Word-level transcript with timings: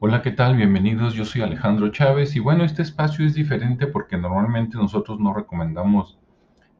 Hola, 0.00 0.22
¿qué 0.22 0.30
tal? 0.30 0.56
Bienvenidos. 0.56 1.14
Yo 1.14 1.24
soy 1.24 1.42
Alejandro 1.42 1.90
Chávez 1.90 2.34
y 2.36 2.40
bueno, 2.40 2.64
este 2.64 2.82
espacio 2.82 3.26
es 3.26 3.34
diferente 3.34 3.86
porque 3.86 4.16
normalmente 4.16 4.76
nosotros 4.76 5.20
no 5.20 5.34
recomendamos 5.34 6.18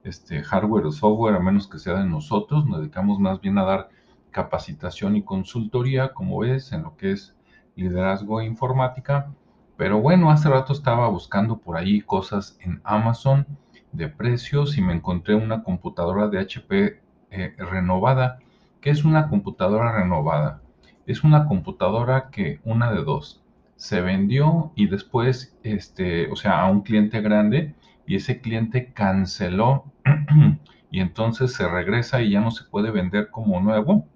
este 0.04 0.42
hardware 0.42 0.86
o 0.86 0.92
software 0.92 1.34
a 1.34 1.40
menos 1.40 1.68
que 1.68 1.78
sea 1.78 1.94
de 1.94 2.06
nosotros. 2.06 2.66
Nos 2.66 2.80
dedicamos 2.80 3.18
más 3.18 3.40
bien 3.40 3.58
a 3.58 3.64
dar 3.64 3.88
capacitación 4.30 5.16
y 5.16 5.22
consultoría, 5.22 6.12
como 6.12 6.38
ves, 6.38 6.72
en 6.72 6.82
lo 6.82 6.96
que 6.96 7.12
es 7.12 7.34
liderazgo 7.76 8.40
e 8.40 8.46
informática. 8.46 9.32
Pero 9.76 10.00
bueno, 10.00 10.30
hace 10.30 10.48
rato 10.48 10.72
estaba 10.72 11.08
buscando 11.08 11.58
por 11.58 11.76
ahí 11.76 12.00
cosas 12.00 12.56
en 12.60 12.80
Amazon 12.84 13.46
de 13.92 14.08
precios 14.08 14.78
y 14.78 14.82
me 14.82 14.94
encontré 14.94 15.34
una 15.34 15.62
computadora 15.62 16.28
de 16.28 16.40
HP 16.40 17.00
eh, 17.30 17.54
renovada. 17.58 18.38
¿Qué 18.80 18.90
es 18.90 19.04
una 19.04 19.28
computadora 19.28 19.92
renovada? 19.92 20.62
Es 21.08 21.24
una 21.24 21.46
computadora 21.46 22.28
que 22.30 22.60
una 22.64 22.92
de 22.92 23.02
dos 23.02 23.42
se 23.76 24.02
vendió 24.02 24.72
y 24.76 24.88
después, 24.88 25.56
este, 25.62 26.30
o 26.30 26.36
sea, 26.36 26.60
a 26.60 26.70
un 26.70 26.82
cliente 26.82 27.22
grande 27.22 27.74
y 28.06 28.16
ese 28.16 28.42
cliente 28.42 28.92
canceló 28.92 29.84
y 30.90 31.00
entonces 31.00 31.54
se 31.54 31.66
regresa 31.66 32.20
y 32.20 32.32
ya 32.32 32.40
no 32.40 32.50
se 32.50 32.64
puede 32.64 32.90
vender 32.90 33.30
como 33.30 33.58
nuevo. 33.60 34.06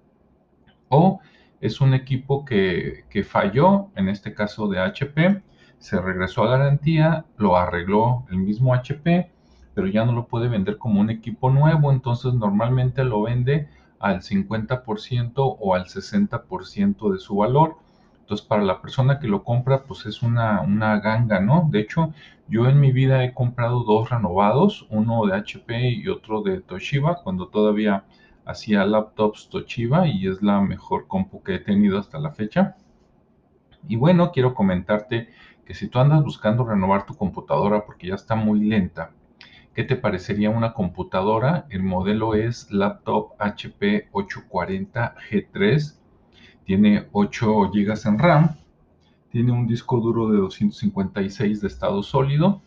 O 0.90 1.20
es 1.62 1.80
un 1.80 1.94
equipo 1.94 2.44
que, 2.44 3.04
que 3.08 3.24
falló, 3.24 3.88
en 3.96 4.10
este 4.10 4.34
caso 4.34 4.68
de 4.68 4.80
HP, 4.80 5.42
se 5.78 5.98
regresó 5.98 6.44
a 6.44 6.58
garantía, 6.58 7.24
lo 7.38 7.56
arregló 7.56 8.26
el 8.30 8.36
mismo 8.36 8.74
HP, 8.74 9.30
pero 9.74 9.86
ya 9.86 10.04
no 10.04 10.12
lo 10.12 10.26
puede 10.26 10.48
vender 10.48 10.76
como 10.76 11.00
un 11.00 11.08
equipo 11.08 11.50
nuevo, 11.50 11.90
entonces 11.90 12.34
normalmente 12.34 13.02
lo 13.02 13.22
vende 13.22 13.68
al 14.02 14.20
50% 14.22 15.32
o 15.36 15.74
al 15.74 15.86
60% 15.86 17.12
de 17.12 17.18
su 17.18 17.36
valor. 17.36 17.76
Entonces, 18.20 18.46
para 18.46 18.62
la 18.62 18.82
persona 18.82 19.18
que 19.18 19.28
lo 19.28 19.44
compra, 19.44 19.84
pues 19.84 20.06
es 20.06 20.22
una, 20.22 20.60
una 20.60 21.00
ganga, 21.00 21.40
¿no? 21.40 21.68
De 21.70 21.80
hecho, 21.80 22.12
yo 22.48 22.66
en 22.68 22.80
mi 22.80 22.92
vida 22.92 23.24
he 23.24 23.32
comprado 23.32 23.84
dos 23.84 24.10
renovados, 24.10 24.86
uno 24.90 25.24
de 25.26 25.34
HP 25.34 25.90
y 25.90 26.08
otro 26.08 26.42
de 26.42 26.60
Toshiba, 26.60 27.22
cuando 27.22 27.48
todavía 27.48 28.04
hacía 28.44 28.84
laptops 28.84 29.48
Toshiba 29.48 30.08
y 30.08 30.26
es 30.26 30.42
la 30.42 30.60
mejor 30.60 31.06
compu 31.06 31.42
que 31.42 31.54
he 31.54 31.58
tenido 31.60 31.98
hasta 31.98 32.18
la 32.18 32.32
fecha. 32.32 32.76
Y 33.88 33.96
bueno, 33.96 34.32
quiero 34.32 34.54
comentarte 34.54 35.28
que 35.64 35.74
si 35.74 35.88
tú 35.88 35.98
andas 36.00 36.22
buscando 36.24 36.64
renovar 36.64 37.06
tu 37.06 37.14
computadora 37.14 37.86
porque 37.86 38.08
ya 38.08 38.14
está 38.16 38.34
muy 38.34 38.60
lenta, 38.60 39.12
¿Qué 39.74 39.84
te 39.84 39.96
parecería 39.96 40.50
una 40.50 40.74
computadora? 40.74 41.66
El 41.70 41.82
modelo 41.82 42.34
es 42.34 42.70
laptop 42.70 43.32
HP 43.38 44.10
840G3. 44.12 45.96
Tiene 46.66 47.08
8 47.10 47.70
GB 47.72 47.94
en 48.04 48.18
RAM. 48.18 48.56
Tiene 49.30 49.50
un 49.50 49.66
disco 49.66 49.98
duro 49.98 50.30
de 50.30 50.36
256 50.36 51.62
de 51.62 51.68
estado 51.68 52.02
sólido. 52.02 52.60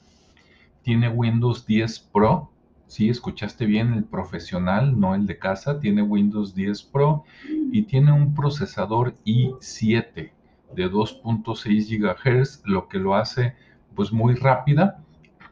Tiene 0.81 1.07
Windows 1.07 1.67
10 1.67 1.99
Pro. 2.11 2.49
Sí, 2.87 3.09
escuchaste 3.09 3.67
bien, 3.67 3.93
el 3.93 4.05
profesional, 4.05 4.99
no 4.99 5.13
el 5.13 5.27
de 5.27 5.37
casa. 5.37 5.79
Tiene 5.79 6.01
Windows 6.01 6.55
10 6.55 6.81
Pro 6.85 7.23
y 7.71 7.83
tiene 7.83 8.13
un 8.13 8.33
procesador 8.33 9.13
i7 9.25 10.31
de 10.73 10.91
2.6 10.91 11.99
GHz, 11.99 12.63
lo 12.65 12.87
que 12.87 12.97
lo 12.97 13.13
hace 13.13 13.53
pues 13.93 14.11
muy 14.11 14.33
rápida 14.33 15.04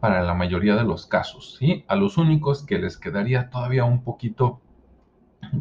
para 0.04 0.22
la 0.22 0.34
mayoría 0.34 0.76
de 0.76 0.84
los 0.84 1.08
casos. 1.08 1.56
¿sí? 1.58 1.86
A 1.88 1.96
los 1.96 2.18
únicos 2.18 2.66
que 2.66 2.78
les 2.78 2.98
quedaría 2.98 3.50
todavía 3.50 3.86
un 3.86 4.04
poquito 4.04 4.60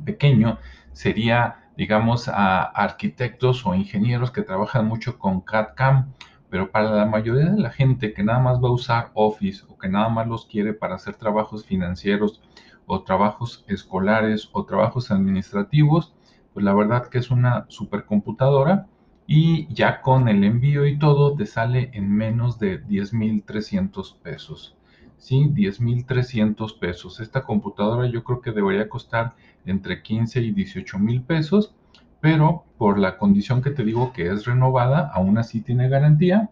pequeño 0.05 0.59
sería, 0.91 1.71
digamos, 1.77 2.27
a 2.27 2.65
arquitectos 2.65 3.65
o 3.65 3.77
ingenieros 3.77 4.33
que 4.33 4.43
trabajan 4.43 4.89
mucho 4.89 5.17
con 5.17 5.43
CAD-CAM, 5.43 6.13
pero 6.51 6.73
para 6.73 6.91
la 6.91 7.07
mayoría 7.07 7.53
de 7.53 7.61
la 7.61 7.71
gente 7.71 8.13
que 8.13 8.25
nada 8.25 8.41
más 8.41 8.59
va 8.59 8.67
a 8.67 8.73
usar 8.73 9.13
Office 9.15 9.63
o 9.69 9.79
que 9.79 9.89
nada 9.89 10.09
más 10.09 10.27
los 10.27 10.47
quiere 10.47 10.75
para 10.75 10.97
hacer 10.97 11.15
trabajos 11.15 11.65
financieros 11.65 12.43
o 12.87 13.05
trabajos 13.05 13.65
escolares 13.69 14.49
o 14.51 14.65
trabajos 14.65 15.13
administrativos, 15.13 16.17
pues 16.53 16.65
la 16.65 16.75
verdad 16.75 17.07
que 17.07 17.19
es 17.19 17.31
una 17.31 17.67
supercomputadora 17.69 18.89
y 19.27 19.73
ya 19.73 20.01
con 20.01 20.29
el 20.29 20.45
envío 20.45 20.87
y 20.87 20.99
todo 20.99 21.35
te 21.35 21.47
sale 21.47 21.91
en 21.95 22.11
menos 22.11 22.59
de 22.59 22.85
10.300 22.85 24.17
pesos. 24.19 24.77
Sí, 25.19 25.49
10.300 25.55 26.79
pesos. 26.79 27.21
Esta 27.21 27.43
computadora 27.45 28.07
yo 28.09 28.25
creo 28.25 28.41
que 28.41 28.51
debería 28.51 28.89
costar 28.89 29.35
entre 29.65 30.03
15 30.03 30.41
y 30.41 30.51
18 30.51 30.99
mil 30.99 31.23
pesos, 31.23 31.75
pero 32.21 32.65
por 32.77 32.99
la 32.99 33.17
condición 33.17 33.63
que 33.63 33.71
te 33.71 33.85
digo 33.85 34.13
que 34.13 34.29
es 34.29 34.45
renovada, 34.45 35.11
aún 35.15 35.39
así 35.39 35.61
tiene 35.61 35.89
garantía, 35.89 36.51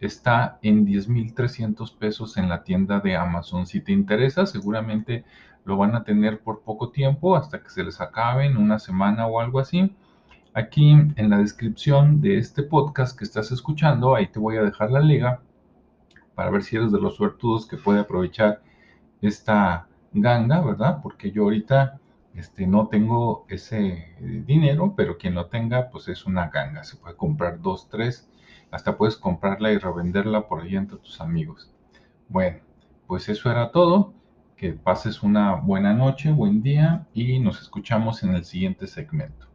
está 0.00 0.58
en 0.62 0.86
10.300 0.86 1.96
pesos 1.96 2.36
en 2.36 2.48
la 2.48 2.62
tienda 2.62 3.00
de 3.00 3.16
Amazon. 3.16 3.66
Si 3.66 3.80
te 3.80 3.92
interesa, 3.92 4.46
seguramente 4.46 5.24
lo 5.64 5.76
van 5.76 5.96
a 5.96 6.04
tener 6.04 6.40
por 6.40 6.60
poco 6.60 6.90
tiempo, 6.90 7.34
hasta 7.36 7.60
que 7.60 7.70
se 7.70 7.82
les 7.82 8.00
acabe 8.00 8.46
en 8.46 8.56
una 8.56 8.78
semana 8.78 9.26
o 9.26 9.40
algo 9.40 9.58
así 9.58 9.92
Aquí 10.56 10.90
en 10.90 11.28
la 11.28 11.36
descripción 11.36 12.22
de 12.22 12.38
este 12.38 12.62
podcast 12.62 13.14
que 13.18 13.24
estás 13.24 13.52
escuchando, 13.52 14.14
ahí 14.14 14.28
te 14.28 14.38
voy 14.38 14.56
a 14.56 14.62
dejar 14.62 14.90
la 14.90 15.00
liga 15.00 15.42
para 16.34 16.48
ver 16.48 16.62
si 16.62 16.76
eres 16.76 16.90
de 16.92 16.98
los 16.98 17.16
suertudos 17.16 17.66
que 17.68 17.76
puede 17.76 18.00
aprovechar 18.00 18.62
esta 19.20 19.86
ganga, 20.14 20.62
¿verdad? 20.62 21.00
Porque 21.02 21.30
yo 21.30 21.42
ahorita 21.42 22.00
este, 22.34 22.66
no 22.66 22.88
tengo 22.88 23.44
ese 23.50 24.16
dinero, 24.46 24.94
pero 24.96 25.18
quien 25.18 25.34
lo 25.34 25.44
tenga, 25.48 25.90
pues 25.90 26.08
es 26.08 26.24
una 26.24 26.48
ganga. 26.48 26.84
Se 26.84 26.96
puede 26.96 27.16
comprar 27.16 27.60
dos, 27.60 27.90
tres, 27.90 28.26
hasta 28.70 28.96
puedes 28.96 29.18
comprarla 29.18 29.72
y 29.72 29.76
revenderla 29.76 30.48
por 30.48 30.62
ahí 30.62 30.74
entre 30.74 30.96
tus 30.96 31.20
amigos. 31.20 31.70
Bueno, 32.30 32.60
pues 33.06 33.28
eso 33.28 33.50
era 33.50 33.72
todo. 33.72 34.14
Que 34.56 34.72
pases 34.72 35.22
una 35.22 35.56
buena 35.56 35.92
noche, 35.92 36.32
buen 36.32 36.62
día 36.62 37.06
y 37.12 37.40
nos 37.40 37.60
escuchamos 37.60 38.22
en 38.22 38.34
el 38.34 38.46
siguiente 38.46 38.86
segmento. 38.86 39.46